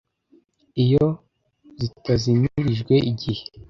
iyo 0.83 1.05
zitazimirijwe 1.81 2.95
igihe 3.11 3.41